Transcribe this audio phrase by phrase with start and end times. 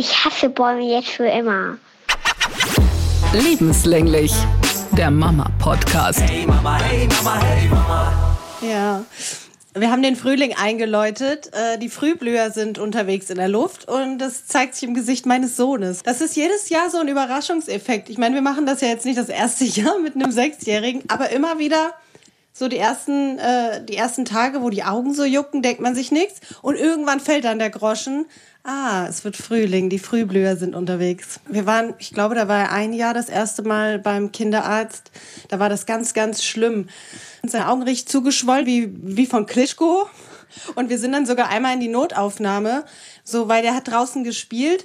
[0.00, 1.76] Ich hasse Bäume jetzt für immer.
[3.34, 4.32] Lebenslänglich.
[4.92, 6.22] Der Mama-Podcast.
[6.22, 8.38] Hey Mama, hey Mama, hey Mama.
[8.62, 9.04] Ja.
[9.74, 11.50] Wir haben den Frühling eingeläutet.
[11.52, 15.58] Äh, Die Frühblüher sind unterwegs in der Luft und das zeigt sich im Gesicht meines
[15.58, 16.02] Sohnes.
[16.02, 18.08] Das ist jedes Jahr so ein Überraschungseffekt.
[18.08, 21.28] Ich meine, wir machen das ja jetzt nicht das erste Jahr mit einem Sechsjährigen, aber
[21.28, 21.92] immer wieder
[22.54, 26.10] so die ersten, äh, die ersten Tage, wo die Augen so jucken, denkt man sich
[26.10, 28.24] nichts und irgendwann fällt dann der Groschen.
[28.62, 31.40] Ah, es wird Frühling, die Frühblüher sind unterwegs.
[31.48, 35.10] Wir waren, ich glaube, da war er ein Jahr das erste Mal beim Kinderarzt.
[35.48, 36.86] Da war das ganz, ganz schlimm.
[37.42, 40.10] Und seine Augen richtig zugeschwollen, wie, wie von Klitschko.
[40.74, 42.84] Und wir sind dann sogar einmal in die Notaufnahme,
[43.24, 44.84] so, weil der hat draußen gespielt,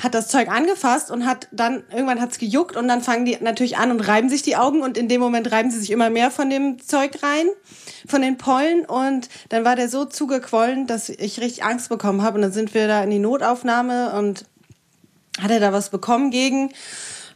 [0.00, 3.76] hat das Zeug angefasst und hat dann, irgendwann hat's gejuckt und dann fangen die natürlich
[3.76, 6.30] an und reiben sich die Augen und in dem Moment reiben sie sich immer mehr
[6.30, 7.46] von dem Zeug rein,
[8.06, 12.36] von den Pollen und dann war der so zugequollen, dass ich richtig Angst bekommen habe
[12.36, 14.44] und dann sind wir da in die Notaufnahme und
[15.40, 16.72] hat er da was bekommen gegen,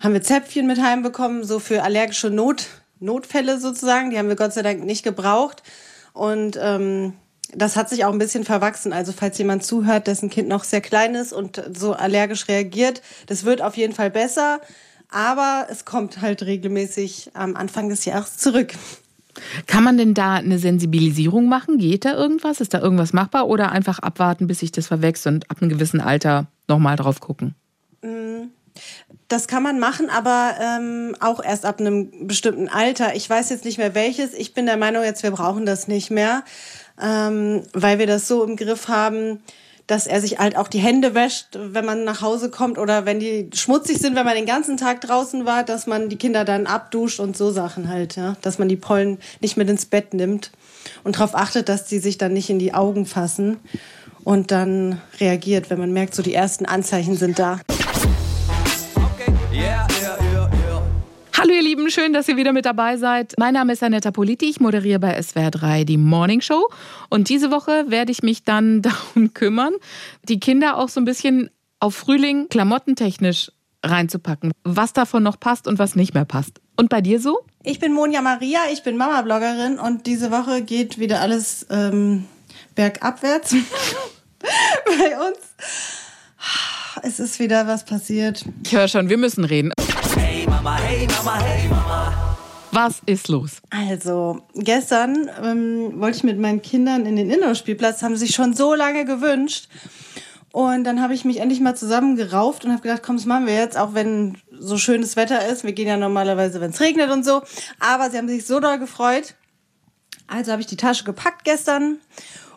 [0.00, 2.66] haben wir Zäpfchen mit heimbekommen, so für allergische Not,
[3.00, 5.62] Notfälle sozusagen, die haben wir Gott sei Dank nicht gebraucht
[6.12, 7.14] und ähm,
[7.54, 8.92] das hat sich auch ein bisschen verwachsen.
[8.92, 13.44] Also falls jemand zuhört, dessen Kind noch sehr klein ist und so allergisch reagiert, das
[13.44, 14.60] wird auf jeden Fall besser.
[15.10, 18.72] Aber es kommt halt regelmäßig am Anfang des Jahres zurück.
[19.66, 21.78] Kann man denn da eine Sensibilisierung machen?
[21.78, 22.60] Geht da irgendwas?
[22.60, 23.48] Ist da irgendwas machbar?
[23.48, 27.54] Oder einfach abwarten, bis sich das verwächst und ab einem gewissen Alter nochmal drauf gucken?
[29.28, 33.16] Das kann man machen, aber ähm, auch erst ab einem bestimmten Alter.
[33.16, 34.34] Ich weiß jetzt nicht mehr welches.
[34.34, 36.44] Ich bin der Meinung, jetzt wir brauchen das nicht mehr,
[37.00, 39.40] ähm, weil wir das so im Griff haben,
[39.86, 43.20] dass er sich halt auch die Hände wäscht, wenn man nach Hause kommt oder wenn
[43.20, 46.66] die schmutzig sind, wenn man den ganzen Tag draußen war, dass man die Kinder dann
[46.66, 50.50] abduscht und so Sachen halt, ja, dass man die Pollen nicht mit ins Bett nimmt
[51.04, 53.58] und darauf achtet, dass die sich dann nicht in die Augen fassen
[54.24, 57.60] und dann reagiert, wenn man merkt, so die ersten Anzeichen sind da.
[61.38, 63.34] Hallo ihr Lieben, schön, dass ihr wieder mit dabei seid.
[63.38, 66.70] Mein Name ist Anetta Politi, ich moderiere bei SWR 3 die Morning Show
[67.10, 69.74] und diese Woche werde ich mich dann darum kümmern,
[70.26, 73.52] die Kinder auch so ein bisschen auf Frühling klamottentechnisch
[73.84, 76.62] reinzupacken, was davon noch passt und was nicht mehr passt.
[76.74, 77.40] Und bei dir so?
[77.62, 82.24] Ich bin Monja Maria, ich bin Mama-Bloggerin und diese Woche geht wieder alles ähm,
[82.74, 83.50] bergabwärts
[84.86, 85.38] bei uns.
[87.02, 88.42] Es ist wieder was passiert.
[88.64, 89.72] Ich höre schon, wir müssen reden.
[90.66, 92.36] Hey Mama, hey Mama, hey Mama.
[92.72, 93.62] Was ist los?
[93.70, 98.52] Also, gestern ähm, wollte ich mit meinen Kindern in den Indoor-Spielplatz, haben sie sich schon
[98.52, 99.68] so lange gewünscht.
[100.50, 103.54] Und dann habe ich mich endlich mal zusammengerauft und habe gedacht, komm, das machen wir
[103.54, 105.62] jetzt, auch wenn so schönes Wetter ist.
[105.62, 107.42] Wir gehen ja normalerweise, wenn es regnet und so.
[107.78, 109.36] Aber sie haben sich so doll gefreut.
[110.26, 111.98] Also habe ich die Tasche gepackt gestern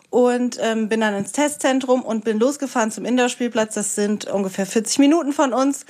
[0.08, 3.74] und ähm, bin dann ins Testzentrum und bin losgefahren zum Indoor-Spielplatz.
[3.74, 5.86] Das sind ungefähr 40 Minuten von uns.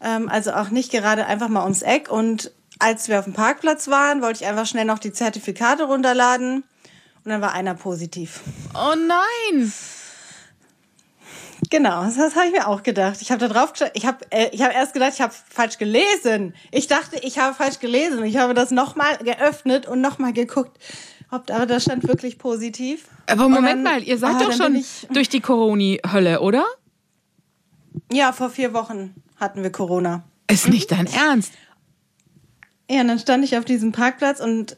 [0.00, 2.10] Ähm, also auch nicht gerade einfach mal ums Eck.
[2.10, 6.64] Und als wir auf dem Parkplatz waren, wollte ich einfach schnell noch die Zertifikate runterladen.
[7.24, 8.40] Und dann war einer positiv.
[8.74, 9.72] Oh nein!
[11.70, 13.20] Genau, das habe ich mir auch gedacht.
[13.22, 13.90] Ich habe da drauf geschaut.
[13.94, 16.54] Ich habe äh, ich erst gedacht, ich habe falsch gelesen.
[16.70, 18.24] Ich dachte, ich habe falsch gelesen.
[18.24, 20.78] Ich habe das nochmal geöffnet und nochmal geguckt.
[21.30, 23.06] Ob, aber da stand wirklich positiv.
[23.26, 26.64] Aber Moment dann- mal, ihr seid ah, doch schon ich- durch die Corona-Hölle, oder?
[28.12, 30.22] Ja, vor vier Wochen hatten wir Corona.
[30.50, 31.52] Ist nicht dein Ernst.
[32.90, 34.76] Ja, und dann stand ich auf diesem Parkplatz und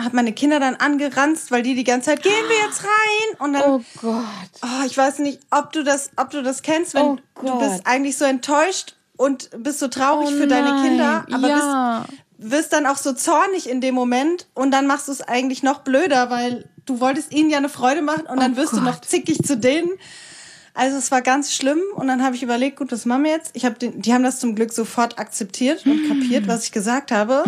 [0.00, 3.40] habe meine Kinder dann angeranzt, weil die die ganze Zeit, gehen wir jetzt rein?
[3.40, 4.24] Und dann, Oh Gott.
[4.62, 7.58] oh, ich weiß nicht, ob du das, ob du das kennst, wenn Oh du Gott.
[7.60, 12.06] bist eigentlich so enttäuscht und bist so traurig Oh für deine nein, Kinder, aber ja.
[12.38, 15.64] bist, wirst dann auch so zornig in dem Moment und dann machst du es eigentlich
[15.64, 18.80] noch blöder, weil du wolltest ihnen ja eine Freude machen und dann Oh wirst du
[18.80, 19.04] noch Gott.
[19.06, 19.90] zickig zu denen.
[20.78, 23.50] Also es war ganz schlimm und dann habe ich überlegt, gut, was machen wir jetzt?
[23.54, 27.10] Ich hab den, die haben das zum Glück sofort akzeptiert und kapiert, was ich gesagt
[27.10, 27.42] habe.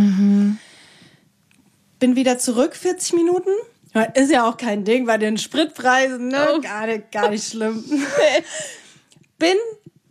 [2.01, 3.51] Bin wieder zurück, 40 Minuten.
[4.15, 6.49] Ist ja auch kein Ding bei den Spritpreisen, ne?
[6.57, 6.61] Oh.
[6.61, 7.85] Gar nicht, gar nicht schlimm.
[9.39, 9.57] bin,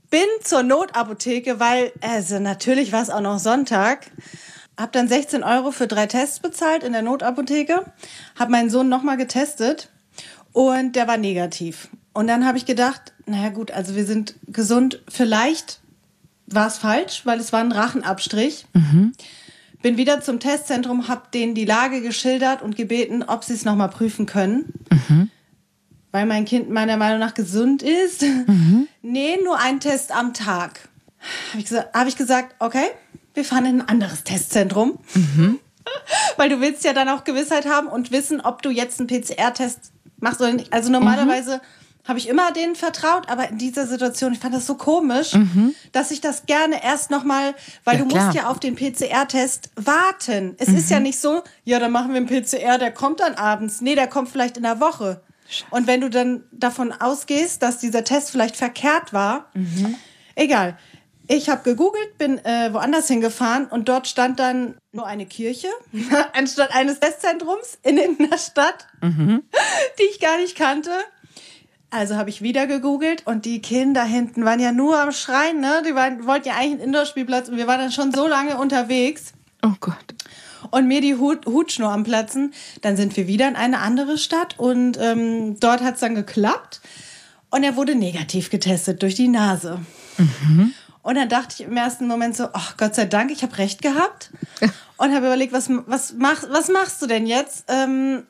[0.09, 4.11] bin zur Notapotheke, weil, also natürlich war es auch noch Sonntag.
[4.77, 7.83] Hab dann 16 Euro für drei Tests bezahlt in der Notapotheke.
[8.39, 9.89] Hab meinen Sohn nochmal getestet
[10.53, 11.89] und der war negativ.
[12.13, 15.01] Und dann habe ich gedacht, naja gut, also wir sind gesund.
[15.07, 15.79] Vielleicht
[16.47, 18.65] war es falsch, weil es war ein Rachenabstrich.
[19.81, 23.89] Bin wieder zum Testzentrum, habe denen die Lage geschildert und gebeten, ob sie es nochmal
[23.89, 24.73] prüfen können.
[26.11, 28.23] Weil mein Kind meiner Meinung nach gesund ist.
[29.01, 30.89] Nee, nur ein Test am Tag.
[31.51, 32.87] Habe ich, gesagt, hab ich gesagt, okay,
[33.33, 34.97] wir fahren in ein anderes Testzentrum.
[36.37, 39.91] Weil du willst ja dann auch Gewissheit haben und wissen, ob du jetzt einen PCR-Test
[40.19, 40.73] machst oder nicht.
[40.73, 41.61] Also normalerweise
[42.09, 45.31] habe ich immer denen vertraut, aber in dieser Situation, ich fand das so komisch,
[45.93, 48.25] dass ich das gerne erst nochmal, weil Ja, du klar.
[48.25, 50.55] musst ja auf den PCR-Test warten.
[50.57, 53.79] Es ist ja nicht so, ja, dann machen wir einen PCR, der kommt dann abends.
[53.79, 55.21] Nee, der kommt vielleicht in der Woche.
[55.71, 59.49] Und wenn du dann davon ausgehst, dass dieser Test vielleicht verkehrt war,
[60.35, 60.77] egal.
[61.31, 65.67] Ich habe gegoogelt, bin äh, woanders hingefahren und dort stand dann nur eine Kirche
[66.33, 70.89] anstatt eines Testzentrums in der Stadt, die ich gar nicht kannte.
[71.91, 75.81] Also habe ich wieder gegoogelt und die Kinder hinten waren ja nur am Schreien, ne?
[75.87, 79.33] Die waren, wollten ja eigentlich einen Indoor-Spielplatz und wir waren dann schon so lange unterwegs
[79.65, 79.95] Oh Gott.
[80.69, 82.53] und mir die Hut, Hutschnur am Platzen.
[82.81, 86.79] Dann sind wir wieder in eine andere Stadt und ähm, dort hat's dann geklappt.
[87.49, 89.79] Und er wurde negativ getestet durch die Nase.
[91.01, 93.81] Und dann dachte ich im ersten Moment so, ach Gott sei Dank, ich habe recht
[93.81, 94.29] gehabt.
[94.97, 97.63] Und habe überlegt, was, was, mach, was machst du denn jetzt?
[97.69, 98.23] Ähm,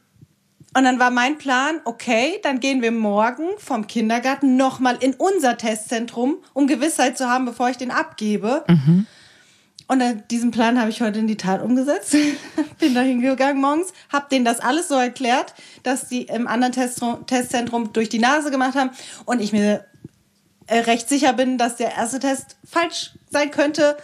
[0.76, 5.58] und dann war mein Plan, okay, dann gehen wir morgen vom Kindergarten nochmal in unser
[5.58, 8.64] Testzentrum, um Gewissheit zu haben, bevor ich den abgebe.
[9.88, 12.16] Und dann, diesen Plan habe ich heute in die Tat umgesetzt.
[12.80, 17.26] Bin da hingegangen morgens, habe denen das alles so erklärt, dass die im anderen Testzentrum,
[17.26, 18.92] Testzentrum durch die Nase gemacht haben
[19.26, 19.86] und ich mir
[20.68, 23.98] äh, recht sicher bin, dass der erste Test falsch sein könnte.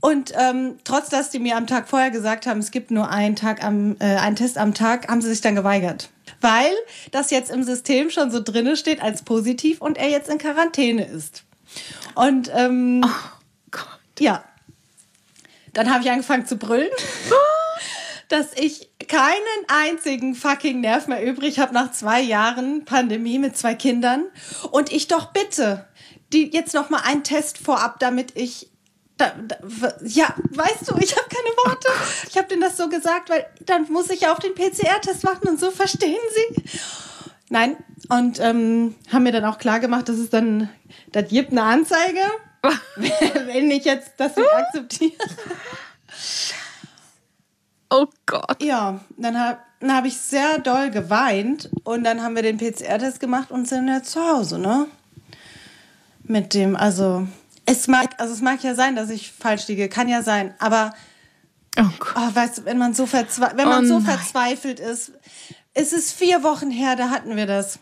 [0.00, 3.34] Und ähm, trotz dass die mir am Tag vorher gesagt haben, es gibt nur einen
[3.34, 6.10] Tag am äh, einen Test am Tag, haben sie sich dann geweigert,
[6.40, 6.72] weil
[7.10, 11.04] das jetzt im System schon so drinne steht als positiv und er jetzt in Quarantäne
[11.04, 11.42] ist.
[12.14, 13.04] Und ähm,
[13.72, 13.98] Gott.
[14.20, 14.44] ja,
[15.72, 16.90] dann habe ich angefangen zu brüllen,
[18.28, 19.32] dass ich keinen
[19.66, 24.26] einzigen fucking Nerv mehr übrig habe nach zwei Jahren Pandemie mit zwei Kindern
[24.70, 25.86] und ich doch bitte
[26.32, 28.68] die jetzt noch mal einen Test vorab, damit ich
[29.18, 29.56] da, da,
[30.04, 31.88] ja, weißt du, ich habe keine Worte.
[32.28, 35.48] Ich habe denen das so gesagt, weil dann muss ich ja auf den PCR-Test warten
[35.48, 36.62] und so verstehen sie.
[37.50, 37.76] Nein,
[38.08, 40.68] und ähm, haben mir dann auch klar gemacht, dass es dann,
[41.12, 42.20] das gibt eine Anzeige,
[42.96, 45.12] wenn ich jetzt das nicht akzeptiere.
[47.90, 48.62] Oh Gott.
[48.62, 53.20] Ja, dann habe dann hab ich sehr doll geweint und dann haben wir den PCR-Test
[53.20, 54.86] gemacht und sind jetzt zu Hause, ne?
[56.24, 57.28] Mit dem, also
[57.68, 60.92] es mag, also es mag ja sein, dass ich falsch liege, kann ja sein, aber
[61.78, 62.12] Oh Gott.
[62.16, 65.12] oh, weißt du, wenn man so verzwe wenn man Oh so verzweifelt ist,
[65.74, 67.78] es ist vier Wochen her, da hatten wir das.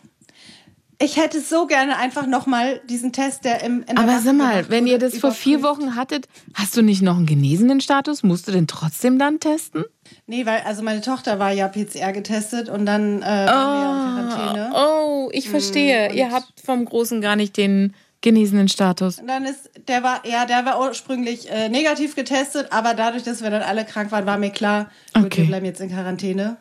[0.99, 4.23] Ich hätte so gerne einfach noch mal diesen Test, der im in der Aber Nacht
[4.23, 5.61] sag mal, wenn ihr das vor vier.
[5.61, 8.23] Wochen hattet, hast du nicht noch einen genesenen Status?
[8.23, 9.85] Musst du den trotzdem dann testen?
[10.25, 14.21] Nee, weil also meine Tochter war ja PCR getestet und dann äh, waren wir ja
[14.21, 14.71] in Quarantäne.
[14.75, 16.09] Oh, ich verstehe.
[16.09, 19.19] und- ihr habt vom Großen gar nicht den genesenen Status.
[19.19, 23.41] Und dann ist, der war, ja, der war ursprünglich äh, negativ getestet, aber dadurch, dass
[23.43, 25.41] wir dann alle krank waren, war mir klar, gut, Okay.
[25.43, 26.57] wir bleiben jetzt in Quarantäne.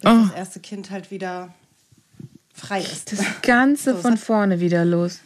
[0.00, 0.16] Bis Oh.
[0.28, 1.54] das erste Kind halt wieder
[2.54, 3.12] frei ist.
[3.12, 5.20] Das Ganze von vorne wieder los.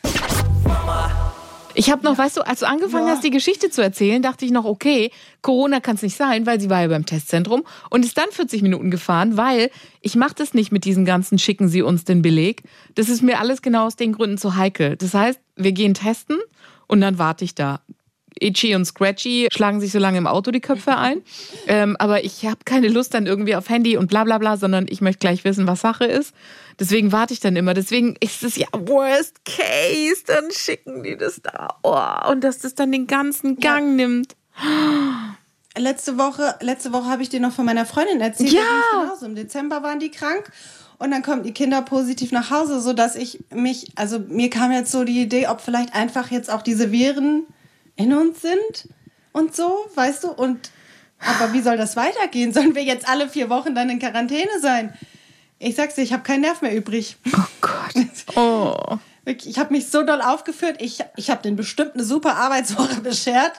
[1.79, 3.13] Ich habe noch, weißt du, als du angefangen Ja.
[3.13, 5.11] hast, die Geschichte zu erzählen, dachte ich noch, okay,
[5.43, 8.63] Corona kann es nicht sein, weil sie war ja beim Testzentrum und ist dann 40
[8.63, 9.71] Minuten gefahren, weil
[10.01, 12.63] ich mache das nicht mit diesen ganzen, schicken Sie uns den Beleg.
[12.95, 14.97] Das ist mir alles genau aus den Gründen zu heikel.
[14.97, 16.39] Das heißt, wir gehen testen
[16.87, 17.81] und dann warte ich da.
[18.41, 21.23] Itchy und Scratchy schlagen sich so lange im Auto die Köpfe ein.
[21.67, 24.87] Ähm, aber ich habe keine Lust dann irgendwie auf Handy und bla bla bla, sondern
[24.89, 26.35] ich möchte gleich wissen, was Sache ist.
[26.79, 27.75] Deswegen warte ich dann immer.
[27.75, 31.77] Deswegen ist es ja worst case, dann schicken die das da.
[31.83, 34.37] Oh, und dass das dann den ganzen Gang nimmt.
[35.79, 38.53] Letzte Woche, letzte Woche habe ich dir noch von meiner Freundin erzählt.
[38.53, 38.63] Ja.
[38.93, 39.27] Genauso.
[39.27, 40.51] Im Dezember waren die krank
[40.99, 44.73] und dann kommen die Kinder positiv nach Hause, so dass ich mich, also mir kam
[44.73, 47.47] jetzt so die Idee, ob vielleicht einfach jetzt auch diese Viren
[47.97, 48.89] in uns sind
[49.33, 50.29] und so, weißt du?
[50.29, 50.71] Und
[51.19, 52.53] aber wie soll das weitergehen?
[52.53, 54.95] Sollen wir jetzt alle vier Wochen dann in Quarantäne sein?
[55.59, 57.17] Ich sag's dir, ich habe keinen Nerv mehr übrig.
[57.35, 57.75] Oh Gott.
[58.37, 58.99] Oh.
[59.25, 60.77] Ich habe mich so doll aufgeführt.
[60.81, 63.53] Ich, ich habe den bestimmt eine super Arbeitswoche beschert.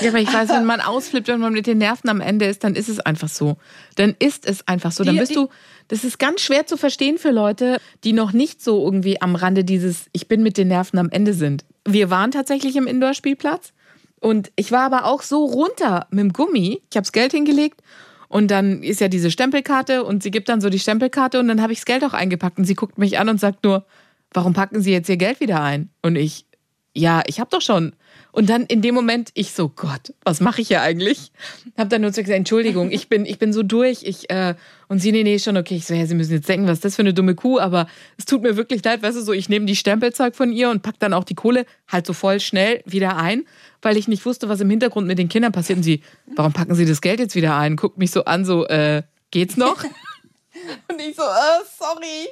[0.00, 2.64] Ja, aber ich weiß, wenn man ausflippt, wenn man mit den Nerven am Ende ist,
[2.64, 3.56] dann ist es einfach so.
[3.96, 5.04] Dann ist es einfach so.
[5.04, 5.48] Dann bist du,
[5.88, 9.64] das ist ganz schwer zu verstehen für Leute, die noch nicht so irgendwie am Rande
[9.64, 11.64] dieses Ich bin mit den Nerven am Ende sind.
[11.86, 13.72] Wir waren tatsächlich im Indoor-Spielplatz
[14.20, 16.82] und ich war aber auch so runter mit dem Gummi.
[16.90, 17.82] Ich habe das Geld hingelegt
[18.28, 21.62] und dann ist ja diese Stempelkarte und sie gibt dann so die Stempelkarte und dann
[21.62, 23.86] habe ich das Geld auch eingepackt und sie guckt mich an und sagt nur,
[24.32, 25.90] warum packen Sie jetzt Ihr Geld wieder ein?
[26.02, 26.46] Und ich,
[26.94, 27.94] ja, ich habe doch schon.
[28.32, 31.32] Und dann in dem Moment, ich so, Gott, was mache ich hier eigentlich?
[31.76, 34.02] Hab dann nur so gesagt, Entschuldigung, ich bin, ich bin so durch.
[34.04, 34.54] Ich, äh,
[34.88, 35.76] und sie, nee, nee, schon okay.
[35.76, 37.86] Ich so, ja, Sie müssen jetzt denken, was ist das für eine dumme Kuh, aber
[38.18, 40.82] es tut mir wirklich leid, weißt du, so, ich nehme die Stempelzeug von ihr und
[40.82, 43.44] pack dann auch die Kohle halt so voll schnell wieder ein,
[43.82, 45.78] weil ich nicht wusste, was im Hintergrund mit den Kindern passiert.
[45.78, 46.02] Und sie,
[46.36, 47.76] warum packen Sie das Geld jetzt wieder ein?
[47.76, 49.82] Guckt mich so an, so, äh, geht's noch?
[50.88, 52.28] und ich so, äh, sorry.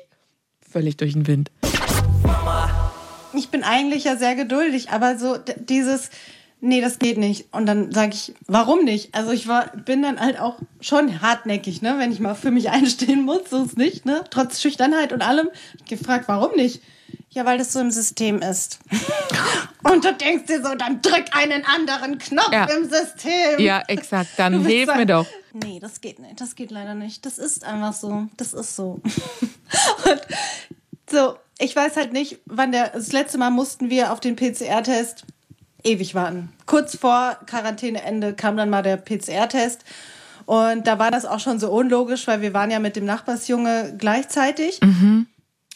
[0.61, 1.51] völlig durch den Wind.
[3.33, 6.11] Ich bin eigentlich ja sehr geduldig, aber so dieses,
[6.61, 7.47] nee, das geht nicht.
[7.53, 9.15] Und dann sage ich, warum nicht?
[9.15, 11.97] Also ich war, bin dann halt auch schon hartnäckig, ne?
[11.99, 14.25] Wenn ich mal für mich einstehen muss, so ist nicht, ne?
[14.31, 15.49] Trotz Schüchternheit und allem.
[15.79, 16.83] Ich gefragt, warum nicht?
[17.31, 18.79] Ja, weil das so im System ist.
[19.85, 22.65] Und du denkst dir so, dann drück einen anderen Knopf Ja.
[22.65, 23.59] im System.
[23.59, 24.31] Ja, exakt.
[24.39, 25.27] Dann hilf mir doch.
[25.53, 26.41] Nee, das geht nicht.
[26.41, 27.25] Das geht leider nicht.
[27.25, 28.27] Das ist einfach so.
[28.37, 29.01] Das ist so.
[30.05, 30.21] Und
[31.11, 32.91] so, ich weiß halt nicht, wann der.
[32.91, 35.25] Das letzte Mal mussten wir auf den PCR-Test
[35.85, 36.53] ewig warten.
[36.67, 39.85] Kurz vor Quarantäneende kam dann mal der PCR-Test.
[40.47, 43.95] Und da war das auch schon so unlogisch, weil wir waren ja mit dem Nachbarsjunge
[43.99, 44.81] gleichzeitig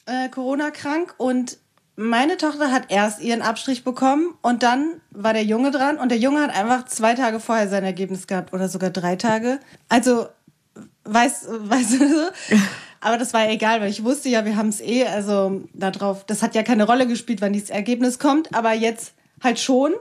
[0.07, 1.15] äh, Corona-krank.
[1.19, 1.59] Und
[1.97, 5.99] meine Tochter hat erst ihren Abstrich bekommen und dann war der Junge dran.
[5.99, 9.61] Und der Junge hat einfach zwei Tage vorher sein Ergebnis gehabt oder sogar drei Tage.
[9.91, 10.29] Also,
[11.05, 12.57] weißt weißt du so?
[13.03, 16.25] Aber das war ja egal, weil ich wusste ja, wir haben es eh, also darauf,
[16.25, 19.93] das hat ja keine Rolle gespielt, wann dieses Ergebnis kommt, aber jetzt halt schon.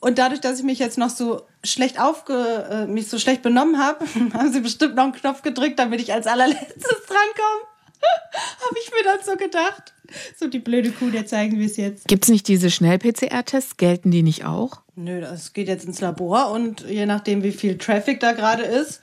[0.00, 3.78] Und dadurch, dass ich mich jetzt noch so schlecht aufge, äh, mich so schlecht benommen
[3.78, 7.68] habe, haben sie bestimmt noch einen Knopf gedrückt, damit ich als allerletztes drankomme.
[8.66, 9.92] habe ich mir dann so gedacht.
[10.38, 12.08] So die blöde Kuh, der zeigen wir es jetzt.
[12.08, 13.76] Gibt es nicht diese Schnell-PCR-Tests?
[13.76, 14.80] Gelten die nicht auch?
[14.96, 19.02] Nö, das geht jetzt ins Labor und je nachdem, wie viel Traffic da gerade ist,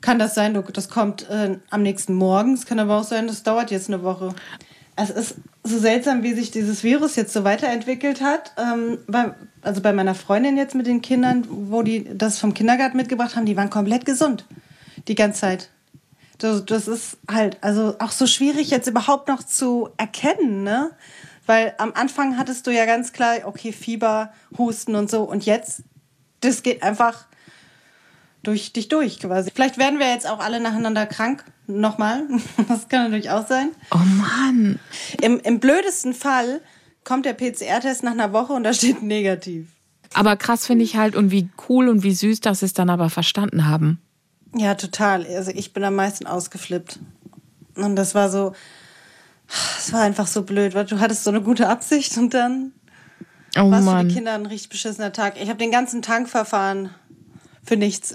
[0.00, 2.54] kann das sein, du- das kommt äh, am nächsten Morgen.
[2.54, 4.34] Es kann aber auch sein, das dauert jetzt eine Woche.
[4.96, 8.52] Es ist so seltsam, wie sich dieses Virus jetzt so weiterentwickelt hat.
[8.58, 12.96] Ähm, bei, also bei meiner Freundin jetzt mit den Kindern, wo die das vom Kindergarten
[12.96, 14.44] mitgebracht haben, die waren komplett gesund.
[15.08, 15.70] Die ganze Zeit.
[16.38, 20.90] Das, das ist halt, also auch so schwierig jetzt überhaupt noch zu erkennen, ne?
[21.46, 25.22] Weil am Anfang hattest du ja ganz klar, okay, Fieber, Husten und so.
[25.22, 25.82] Und jetzt,
[26.40, 27.26] das geht einfach
[28.42, 29.50] durch dich durch quasi.
[29.54, 31.44] Vielleicht werden wir jetzt auch alle nacheinander krank.
[31.66, 32.22] Nochmal.
[32.68, 33.70] Das kann natürlich auch sein.
[33.92, 34.78] Oh Mann.
[35.20, 36.60] Im, Im blödesten Fall
[37.04, 39.68] kommt der PCR-Test nach einer Woche und da steht negativ.
[40.14, 42.90] Aber krass finde ich halt und wie cool und wie süß, dass sie es dann
[42.90, 44.00] aber verstanden haben.
[44.56, 45.24] Ja, total.
[45.26, 46.98] Also ich bin am meisten ausgeflippt.
[47.76, 48.52] Und das war so,
[49.78, 52.72] es war einfach so blöd, weil du hattest so eine gute Absicht und dann
[53.56, 54.08] Oh war es für Mann.
[54.08, 55.40] die Kinder ein richtig beschissener Tag.
[55.40, 56.90] Ich habe den ganzen Tank verfahren
[57.64, 58.14] für nichts.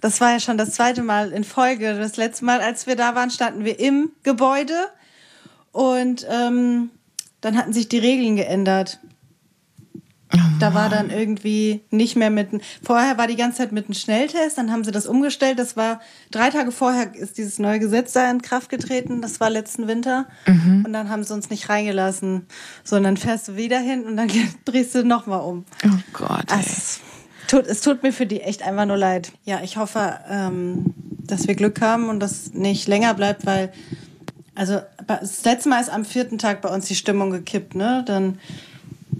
[0.00, 1.96] Das war ja schon das zweite Mal in Folge.
[1.96, 4.88] Das letzte Mal, als wir da waren, standen wir im Gebäude
[5.70, 6.90] und ähm,
[7.40, 9.00] dann hatten sich die Regeln geändert.
[10.58, 12.48] Da war dann irgendwie nicht mehr mit.
[12.82, 15.58] Vorher war die ganze Zeit mit einem Schnelltest, dann haben sie das umgestellt.
[15.58, 19.20] Das war drei Tage vorher ist dieses neue Gesetz da in Kraft getreten.
[19.20, 20.26] Das war letzten Winter.
[20.86, 22.46] Und dann haben sie uns nicht reingelassen.
[22.82, 24.30] So, und dann fährst du wieder hin und dann
[24.64, 25.64] drehst du nochmal um.
[25.84, 26.50] Oh Gott.
[26.50, 26.60] Ey.
[26.60, 27.00] Es
[27.52, 29.32] tut, es tut mir für die echt einfach nur leid.
[29.44, 33.72] Ja, ich hoffe, ähm, dass wir Glück haben und das nicht länger bleibt, weil,
[34.54, 38.04] also das letzte Mal ist am vierten Tag bei uns die Stimmung gekippt, ne?
[38.06, 38.38] Dann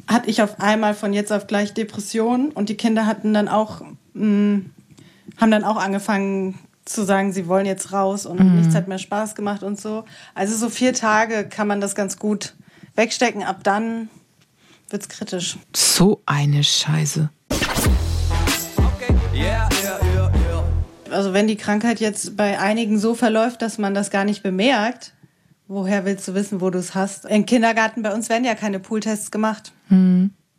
[0.06, 3.82] hatte ich auf einmal von jetzt auf gleich Depressionen und die Kinder hatten dann auch,
[4.14, 4.62] mh,
[5.36, 9.34] haben dann auch angefangen zu sagen, sie wollen jetzt raus und nichts hat mehr Spaß
[9.34, 10.04] gemacht und so.
[10.34, 12.54] Also so vier Tage kann man das ganz gut
[12.96, 13.44] wegstecken.
[13.44, 14.08] Ab dann
[14.90, 15.58] wird's kritisch.
[15.74, 17.30] So eine Scheiße.
[21.12, 25.12] Also wenn die Krankheit jetzt bei einigen so verläuft, dass man das gar nicht bemerkt,
[25.68, 27.24] woher willst du wissen, wo du es hast?
[27.24, 29.72] Im Kindergarten bei uns werden ja keine Pooltests gemacht.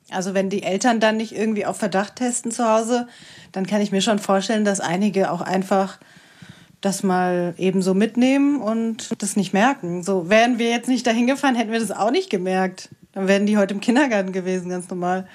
[0.10, 3.07] Also wenn die Eltern dann nicht irgendwie auf Verdacht testen zu Hause,
[3.51, 6.00] dann kann ich mir schon vorstellen, dass einige auch einfach
[6.81, 10.03] das mal eben so mitnehmen und das nicht merken.
[10.03, 12.89] So wären wir jetzt nicht dahin gefahren, hätten wir das auch nicht gemerkt.
[13.13, 15.27] Dann wären die heute im Kindergarten gewesen, ganz normal.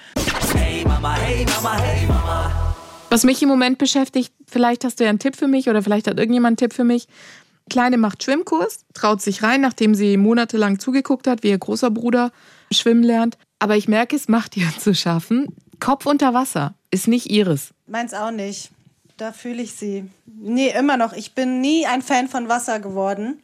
[0.55, 2.75] Hey Mama, hey Mama, hey Mama.
[3.09, 6.07] Was mich im Moment beschäftigt, vielleicht hast du ja einen Tipp für mich oder vielleicht
[6.07, 7.07] hat irgendjemand einen Tipp für mich.
[7.69, 12.31] Kleine macht Schwimmkurs, traut sich rein, nachdem sie monatelang zugeguckt hat, wie ihr großer Bruder
[12.71, 13.37] schwimmen lernt.
[13.59, 15.47] Aber ich merke, es macht ihr zu schaffen.
[15.79, 17.69] Kopf unter Wasser ist nicht ihres.
[17.87, 18.71] Meins auch nicht.
[19.17, 20.09] Da fühle ich sie.
[20.25, 21.13] Nee, immer noch.
[21.13, 23.41] Ich bin nie ein Fan von Wasser geworden.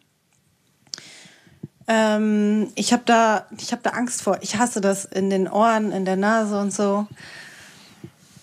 [1.88, 4.40] Ähm, ich habe da, hab da Angst vor.
[4.42, 7.08] Ich hasse das in den Ohren, in der Nase und so.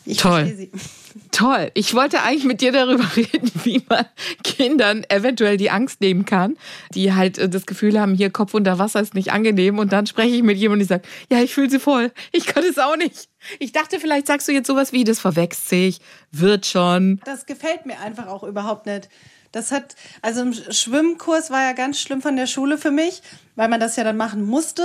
[0.05, 0.69] Ich Toll.
[1.31, 1.71] Toll.
[1.75, 4.07] Ich wollte eigentlich mit dir darüber reden, wie man
[4.43, 6.57] Kindern eventuell die Angst nehmen kann,
[6.95, 9.79] die halt äh, das Gefühl haben, hier Kopf unter Wasser ist nicht angenehm.
[9.79, 12.13] Und dann spreche ich mit jemandem und ich sage, ja, ich fühle sie voll.
[12.33, 13.29] Ich kann es auch nicht.
[13.59, 17.21] Ich dachte, vielleicht sagst du jetzt sowas wie, das verwechselt sich, wird schon.
[17.25, 19.09] Das gefällt mir einfach auch überhaupt nicht.
[19.53, 23.23] Das hat, also im Schwimmkurs war ja ganz schlimm von der Schule für mich,
[23.55, 24.83] weil man das ja dann machen musste.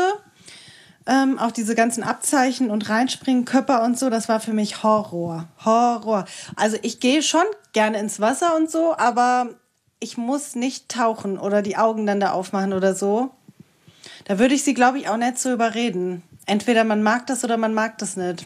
[1.08, 5.48] Ähm, auch diese ganzen Abzeichen und reinspringen, Körper und so, das war für mich Horror.
[5.64, 6.26] Horror.
[6.58, 9.52] Also ich gehe schon gerne ins Wasser und so, aber
[10.00, 13.32] ich muss nicht tauchen oder die Augen dann da aufmachen oder so.
[14.26, 16.24] Da würde ich sie, glaube ich, auch nicht so überreden.
[16.46, 18.46] Entweder man mag das oder man mag das nicht.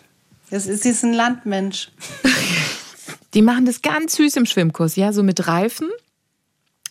[0.51, 1.91] Das ist, sie ist ein Landmensch.
[3.33, 5.89] Die machen das ganz süß im Schwimmkurs, ja, so mit Reifen.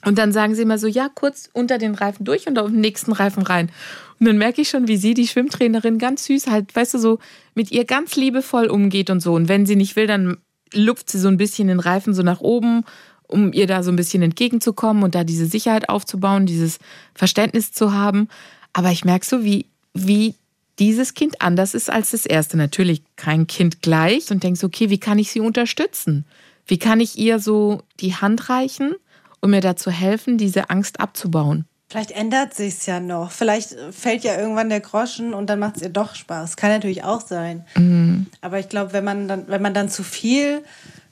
[0.04, 2.80] Und dann sagen sie immer so, ja, kurz unter den Reifen durch und auf den
[2.80, 3.70] nächsten Reifen rein.
[4.18, 7.18] Und dann merke ich schon, wie sie, die Schwimmtrainerin, ganz süß halt, weißt du, so
[7.54, 9.34] mit ihr ganz liebevoll umgeht und so.
[9.34, 10.38] Und wenn sie nicht will, dann
[10.72, 12.84] lupft sie so ein bisschen den Reifen so nach oben,
[13.26, 16.78] um ihr da so ein bisschen entgegenzukommen und da diese Sicherheit aufzubauen, dieses
[17.14, 18.28] Verständnis zu haben.
[18.72, 20.34] Aber ich merke so, wie, wie
[20.78, 22.56] dieses Kind anders ist als das erste.
[22.56, 26.24] Natürlich kein Kind gleich und denkst, okay, wie kann ich sie unterstützen?
[26.66, 28.94] Wie kann ich ihr so die Hand reichen,
[29.40, 31.66] um mir dazu helfen, diese Angst abzubauen?
[31.88, 33.32] Vielleicht ändert sich's ja noch.
[33.32, 36.56] Vielleicht fällt ja irgendwann der Groschen und dann macht es ihr doch Spaß.
[36.56, 37.64] Kann natürlich auch sein.
[37.74, 38.26] Mhm.
[38.40, 40.62] Aber ich glaube, wenn man dann, wenn man dann zu viel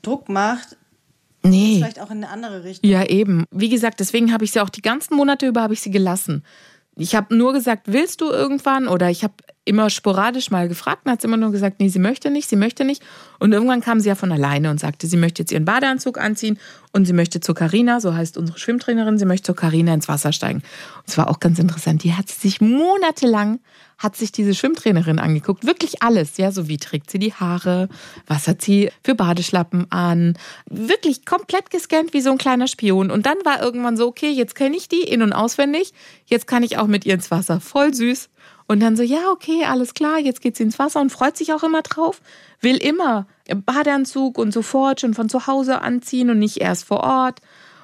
[0.02, 0.76] Druck macht,
[1.42, 1.76] Nee.
[1.78, 2.88] vielleicht auch in eine andere Richtung.
[2.88, 3.44] Ja, eben.
[3.50, 6.44] Wie gesagt, deswegen habe ich sie auch die ganzen Monate über habe ich sie gelassen.
[6.96, 8.88] Ich habe nur gesagt, willst du irgendwann?
[8.88, 9.34] Oder ich habe
[9.68, 12.84] immer sporadisch mal gefragt und hat immer nur gesagt, nee, sie möchte nicht, sie möchte
[12.84, 13.02] nicht.
[13.38, 16.58] Und irgendwann kam sie ja von alleine und sagte, sie möchte jetzt ihren Badeanzug anziehen
[16.92, 20.32] und sie möchte zur Karina, so heißt unsere Schwimmtrainerin, sie möchte zur Karina ins Wasser
[20.32, 20.58] steigen.
[20.96, 22.02] Und es war auch ganz interessant.
[22.02, 23.60] Die hat sich monatelang
[23.98, 27.88] hat sich diese Schwimmtrainerin angeguckt, wirklich alles, ja, so wie trägt sie die Haare,
[28.26, 30.38] was hat sie für Badeschlappen an,
[30.70, 33.10] wirklich komplett gescannt wie so ein kleiner Spion.
[33.10, 35.92] Und dann war irgendwann so, okay, jetzt kenne ich die in und auswendig,
[36.26, 38.28] jetzt kann ich auch mit ihr ins Wasser, voll süß.
[38.68, 41.54] Und dann so, ja, okay, alles klar, jetzt geht sie ins Wasser und freut sich
[41.54, 42.20] auch immer drauf,
[42.60, 43.26] will immer
[43.64, 47.40] Badeanzug und sofort schon von zu Hause anziehen und nicht erst vor Ort,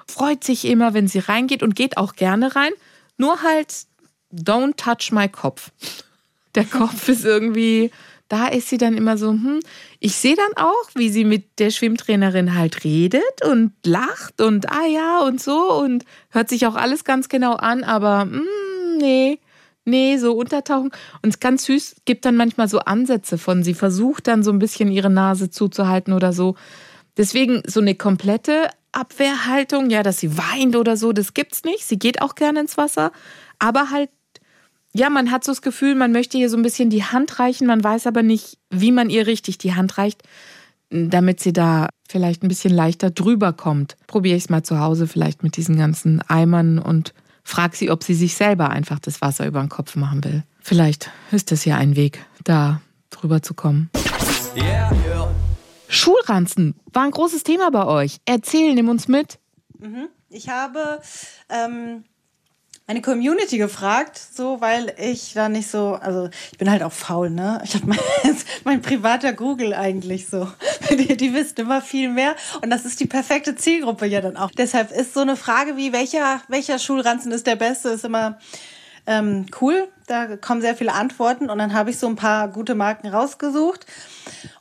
[0.07, 2.73] freut sich immer, wenn sie reingeht und geht auch gerne rein,
[3.17, 3.87] nur halt
[4.31, 5.71] don't touch my Kopf.
[6.55, 7.91] Der Kopf ist irgendwie,
[8.29, 9.61] da ist sie dann immer so, hm.
[10.01, 14.87] Ich sehe dann auch, wie sie mit der Schwimmtrainerin halt redet und lacht und ah
[14.87, 18.47] ja und so und hört sich auch alles ganz genau an, aber hm,
[18.99, 19.39] nee,
[19.85, 20.91] nee, so untertauchen.
[21.23, 24.51] Und es ist ganz süß, gibt dann manchmal so Ansätze von, sie versucht dann so
[24.51, 26.57] ein bisschen ihre Nase zuzuhalten oder so.
[27.17, 31.85] Deswegen so eine komplette Abwehrhaltung, ja, dass sie weint oder so, das gibt's nicht.
[31.85, 33.13] Sie geht auch gerne ins Wasser,
[33.59, 34.11] aber halt
[34.97, 37.67] ja, man hat so das Gefühl, man möchte ihr so ein bisschen die Hand reichen,
[37.67, 40.23] man weiß aber nicht, wie man ihr richtig die Hand reicht,
[40.91, 43.97] damit sie da vielleicht ein bisschen leichter drüber kommt.
[44.07, 47.13] Probiere ich es mal zu Hause vielleicht mit diesen ganzen Eimern und
[47.45, 50.43] frag sie, ob sie sich selber einfach das Wasser über den Kopf machen will.
[50.61, 52.81] Vielleicht ist das ja ein Weg, da
[53.11, 53.91] drüber zu kommen.
[54.57, 54.91] Yeah.
[55.89, 58.19] Schulranzen war ein großes Thema bei euch.
[58.25, 59.39] Erzähl, nimm uns mit.
[60.29, 61.01] Ich habe
[61.49, 62.05] ähm,
[62.87, 67.31] meine Community gefragt, so weil ich da nicht so, also ich bin halt auch faul,
[67.31, 67.63] ne?
[67.65, 67.99] Ich habe mein,
[68.65, 70.49] mein privater Google eigentlich so.
[70.91, 74.51] Die, die wissen immer viel mehr und das ist die perfekte Zielgruppe ja dann auch.
[74.51, 78.39] Deshalb ist so eine Frage wie welcher welcher Schulranzen ist der beste, ist immer
[79.07, 79.89] ähm, cool.
[80.07, 83.87] Da kommen sehr viele Antworten und dann habe ich so ein paar gute Marken rausgesucht.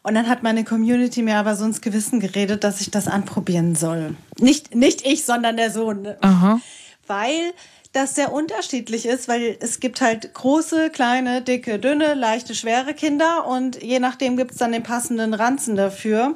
[0.02, 3.76] Und dann hat meine Community mir aber so ins Gewissen geredet, dass ich das anprobieren
[3.76, 4.16] soll.
[4.40, 6.04] Nicht, nicht ich, sondern der Sohn.
[6.04, 6.18] ne?
[6.22, 6.62] Aha.
[7.06, 7.54] Weil
[7.94, 13.46] das sehr unterschiedlich ist, weil es gibt halt große, kleine, dicke, dünne, leichte, schwere Kinder
[13.48, 16.36] und je nachdem gibt es dann den passenden Ranzen dafür.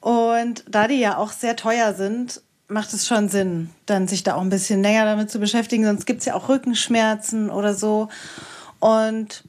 [0.00, 4.34] Und da die ja auch sehr teuer sind, macht es schon Sinn, dann sich da
[4.34, 5.84] auch ein bisschen länger damit zu beschäftigen.
[5.84, 8.08] Sonst gibt es ja auch Rückenschmerzen oder so.
[8.78, 9.44] Und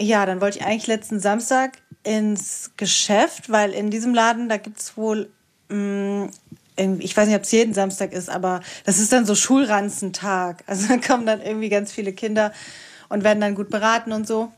[0.00, 4.78] ja, dann wollte ich eigentlich letzten Samstag ins Geschäft, weil in diesem Laden, da gibt
[4.78, 5.28] es wohl,
[5.68, 6.30] mh, irgendwie-
[6.76, 10.64] ich weiß nicht, ob es jeden Samstag ist, aber das ist dann so Schulranzentag.
[10.66, 12.52] Also da kommen dann irgendwie ganz viele Kinder
[13.08, 14.50] und werden dann gut beraten und so.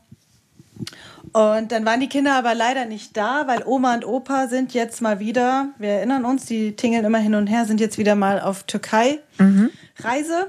[1.33, 5.01] Und dann waren die Kinder aber leider nicht da, weil Oma und Opa sind jetzt
[5.01, 8.39] mal wieder, wir erinnern uns, die tingeln immer hin und her, sind jetzt wieder mal
[8.39, 10.47] auf Türkei-Reise.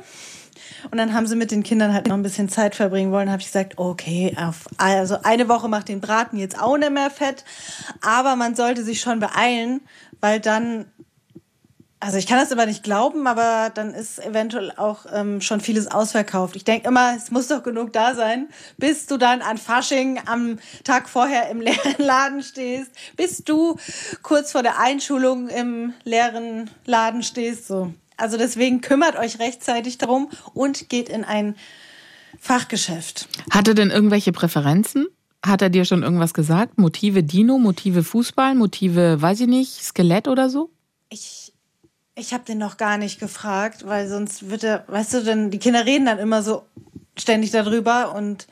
[0.90, 3.30] Und dann haben sie mit den Kindern halt noch ein bisschen Zeit verbringen wollen.
[3.30, 7.10] habe ich gesagt, okay, auf, also eine Woche macht den Braten jetzt auch nicht mehr
[7.10, 7.44] fett.
[8.00, 9.80] Aber man sollte sich schon beeilen,
[10.20, 10.86] weil dann,
[12.00, 15.88] also ich kann das aber nicht glauben, aber dann ist eventuell auch ähm, schon vieles
[15.88, 16.54] ausverkauft.
[16.54, 20.58] Ich denke immer, es muss doch genug da sein, bis du dann an Fasching am
[20.84, 23.76] Tag vorher im leeren Laden stehst, bis du
[24.22, 27.66] kurz vor der Einschulung im leeren Laden stehst.
[27.66, 27.92] So.
[28.16, 31.56] Also deswegen kümmert euch rechtzeitig darum und geht in ein
[32.38, 33.28] Fachgeschäft.
[33.50, 35.08] Hat er denn irgendwelche Präferenzen?
[35.44, 36.78] Hat er dir schon irgendwas gesagt?
[36.78, 40.70] Motive Dino, Motive Fußball, Motive, weiß ich nicht, Skelett oder so?
[41.10, 41.52] Ich,
[42.18, 45.58] ich habe den noch gar nicht gefragt, weil sonst wird er, weißt du, denn die
[45.58, 46.64] Kinder reden dann immer so
[47.16, 48.46] ständig darüber und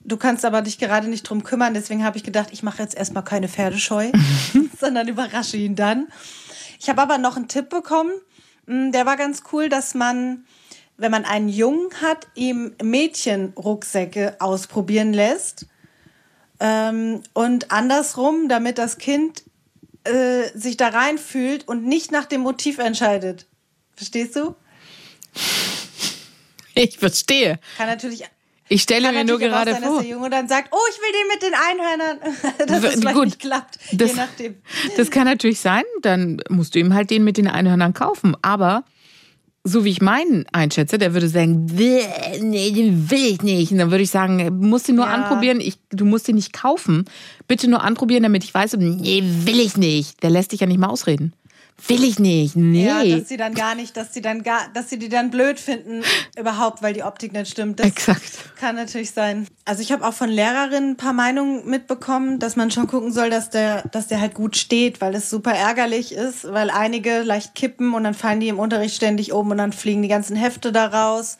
[0.00, 1.74] du kannst aber dich gerade nicht drum kümmern.
[1.74, 4.12] Deswegen habe ich gedacht, ich mache jetzt erstmal keine Pferdescheu,
[4.80, 6.08] sondern überrasche ihn dann.
[6.78, 8.12] Ich habe aber noch einen Tipp bekommen,
[8.66, 10.44] mm, der war ganz cool, dass man
[11.02, 15.66] wenn man einen Jungen hat, ihm Mädchenrucksäcke ausprobieren lässt.
[16.60, 19.42] Ähm, und andersrum, damit das Kind
[20.04, 23.46] äh, sich da reinfühlt und nicht nach dem Motiv entscheidet.
[23.94, 24.54] Verstehst du?
[26.74, 27.58] Ich verstehe.
[27.76, 28.24] Kann natürlich.
[28.68, 30.00] Ich stelle Kann mir nur gerade sein, dass vor.
[30.00, 32.20] der Junge dann sagt, oh, ich will den mit den Einhörnern.
[32.66, 34.62] dass es vielleicht Gut, nicht klappt, das- je nachdem.
[34.96, 38.34] Das kann natürlich sein, dann musst du ihm halt den mit den Einhörnern kaufen.
[38.40, 38.84] Aber
[39.64, 42.00] so wie ich meinen einschätze, der würde sagen, "Bäh,
[42.40, 43.70] nee, den will ich nicht.
[43.70, 45.12] Und dann würde ich sagen, musst du nur Ja.
[45.12, 47.04] anprobieren, ich, du musst ihn nicht kaufen.
[47.46, 50.22] Bitte nur anprobieren, damit ich weiß, nee, will ich nicht.
[50.22, 51.32] Der lässt dich ja nicht mal ausreden.
[51.88, 52.86] Will ich nicht, nee.
[52.86, 55.58] Ja, dass sie dann gar nicht, dass sie dann gar, dass sie die dann blöd
[55.58, 56.02] finden,
[56.38, 57.80] überhaupt, weil die Optik nicht stimmt.
[57.80, 58.56] Das Exakt.
[58.56, 59.48] kann natürlich sein.
[59.64, 63.30] Also ich habe auch von Lehrerinnen ein paar Meinungen mitbekommen, dass man schon gucken soll,
[63.30, 67.56] dass der, dass der halt gut steht, weil es super ärgerlich ist, weil einige leicht
[67.56, 70.70] kippen und dann fallen die im Unterricht ständig um und dann fliegen die ganzen Hefte
[70.70, 71.36] da raus.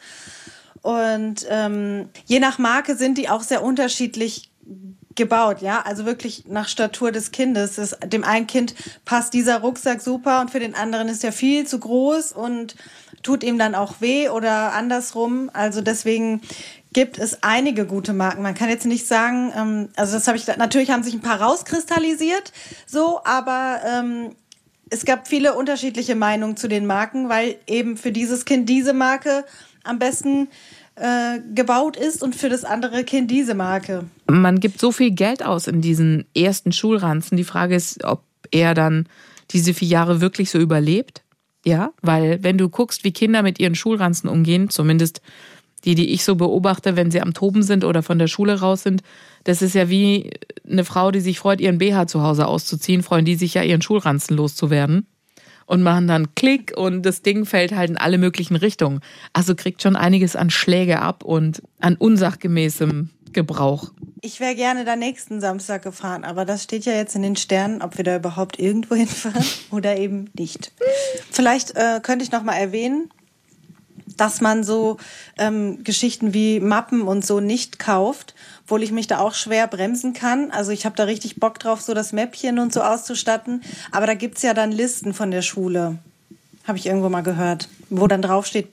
[0.81, 4.51] Und ähm, je nach Marke sind die auch sehr unterschiedlich
[5.15, 7.75] gebaut, ja, also wirklich nach Statur des Kindes.
[7.75, 11.65] Das, dem einen Kind passt dieser Rucksack super und für den anderen ist er viel
[11.67, 12.75] zu groß und
[13.21, 15.49] tut ihm dann auch weh oder andersrum.
[15.53, 16.41] Also deswegen
[16.93, 18.43] gibt es einige gute Marken.
[18.43, 21.41] Man kann jetzt nicht sagen, ähm, also das habe ich natürlich haben sich ein paar
[21.41, 22.53] rauskristallisiert,
[22.85, 24.35] so, aber ähm,
[24.89, 29.43] es gab viele unterschiedliche Meinungen zu den Marken, weil eben für dieses Kind diese Marke
[29.83, 30.49] am besten
[30.95, 34.05] äh, gebaut ist und für das andere Kind diese Marke.
[34.27, 37.37] man gibt so viel Geld aus in diesen ersten Schulranzen.
[37.37, 39.07] Die Frage ist, ob er dann
[39.51, 41.23] diese vier Jahre wirklich so überlebt.
[41.65, 45.21] Ja, weil wenn du guckst, wie Kinder mit ihren Schulranzen umgehen, zumindest
[45.85, 48.83] die, die ich so beobachte, wenn sie am Toben sind oder von der Schule raus
[48.83, 49.01] sind,
[49.43, 50.31] das ist ja wie
[50.69, 53.81] eine Frau, die sich freut, ihren BH zu Hause auszuziehen, freuen die sich ja, ihren
[53.81, 55.07] Schulranzen loszuwerden.
[55.65, 58.99] Und machen dann Klick und das Ding fällt halt in alle möglichen Richtungen.
[59.31, 63.91] Also kriegt schon einiges an Schläge ab und an unsachgemäßem Gebrauch.
[64.21, 67.81] Ich wäre gerne da nächsten Samstag gefahren, aber das steht ja jetzt in den Sternen,
[67.81, 70.71] ob wir da überhaupt irgendwo hinfahren oder eben nicht.
[71.31, 73.09] Vielleicht äh, könnte ich noch mal erwähnen,
[74.17, 74.97] dass man so
[75.37, 80.13] ähm, Geschichten wie Mappen und so nicht kauft, obwohl ich mich da auch schwer bremsen
[80.13, 80.51] kann.
[80.51, 83.61] Also ich habe da richtig Bock drauf, so das Mäppchen und so auszustatten.
[83.91, 85.97] Aber da gibt's ja dann Listen von der Schule.
[86.67, 88.69] Habe ich irgendwo mal gehört, wo dann draufsteht,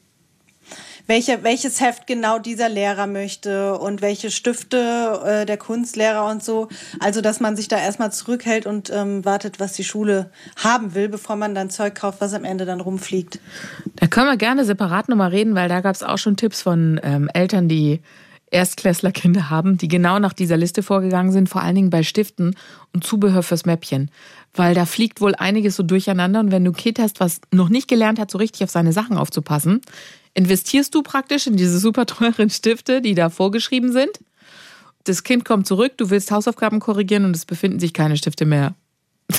[1.11, 6.69] welche, welches Heft genau dieser Lehrer möchte und welche Stifte äh, der Kunstlehrer und so.
[7.01, 11.09] Also, dass man sich da erstmal zurückhält und ähm, wartet, was die Schule haben will,
[11.09, 13.41] bevor man dann Zeug kauft, was am Ende dann rumfliegt.
[13.97, 17.01] Da können wir gerne separat nochmal reden, weil da gab es auch schon Tipps von
[17.03, 18.01] ähm, Eltern, die
[18.53, 22.55] Erstklässlerkinder haben, die genau nach dieser Liste vorgegangen sind, vor allen Dingen bei Stiften
[22.93, 24.13] und Zubehör fürs Mäppchen.
[24.55, 27.69] Weil da fliegt wohl einiges so durcheinander und wenn du ein Kind hast, was noch
[27.69, 29.81] nicht gelernt hat, so richtig auf seine Sachen aufzupassen,
[30.35, 34.11] investierst du praktisch in diese super teuren Stifte, die da vorgeschrieben sind.
[35.05, 38.75] Das Kind kommt zurück, du willst Hausaufgaben korrigieren und es befinden sich keine Stifte mehr.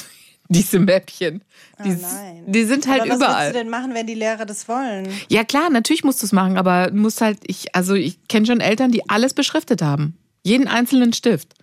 [0.49, 1.43] Diese Mäppchen.
[1.83, 2.43] Die, nein.
[2.47, 3.45] die sind halt Aber was überall.
[3.45, 5.07] willst du denn machen, wenn die Lehrer das wollen?
[5.29, 8.45] Ja klar, natürlich musst du es machen, aber du musst halt, ich, also ich kenne
[8.45, 10.17] schon Eltern, die alles beschriftet haben.
[10.43, 11.53] Jeden einzelnen Stift.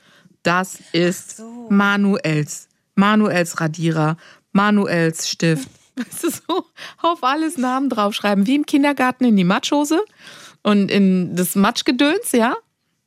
[0.43, 2.69] Das ist Manuels.
[2.95, 4.17] Manuels Radierer,
[4.53, 5.69] Manuels Stift.
[6.07, 6.67] Weißt du so,
[7.03, 10.05] auf alles Namen draufschreiben, wie im Kindergarten in die Matschhose
[10.63, 12.57] und in das Matschgedöns, ja.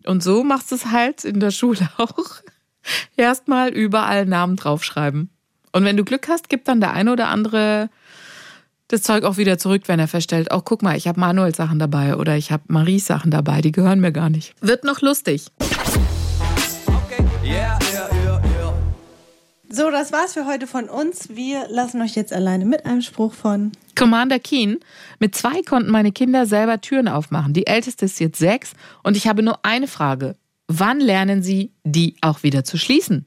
[0.06, 2.42] Und so machst du es halt in der Schule auch.
[3.16, 5.30] Erstmal überall Namen draufschreiben.
[5.72, 7.90] Und wenn du Glück hast, gibt dann der eine oder andere
[8.88, 11.80] das Zeug auch wieder zurück, wenn er feststellt, oh, guck mal, ich habe Manuels Sachen
[11.80, 14.54] dabei oder ich habe Maries Sachen dabei, die gehören mir gar nicht.
[14.60, 15.48] Wird noch lustig.
[16.88, 17.81] Okay, yeah.
[19.74, 21.30] So, das war's für heute von uns.
[21.30, 23.72] Wir lassen euch jetzt alleine mit einem Spruch von.
[23.96, 24.80] Commander Keen,
[25.20, 27.54] mit zwei konnten meine Kinder selber Türen aufmachen.
[27.54, 30.36] Die älteste ist jetzt sechs und ich habe nur eine Frage.
[30.68, 33.26] Wann lernen sie, die auch wieder zu schließen?